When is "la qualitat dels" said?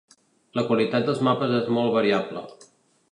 0.59-1.21